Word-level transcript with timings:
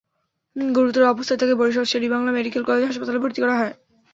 গুরুতর 0.55 1.03
অবস্থায় 1.05 1.39
তাঁকে 1.39 1.55
বরিশাল 1.59 1.85
শের-ই-বাংলা 1.87 2.31
মেডিকেল 2.33 2.63
কলেজ 2.65 2.83
হাসপাতালে 2.85 3.21
ভর্তি 3.23 3.39
করা 3.41 3.55
হয়। 3.55 3.73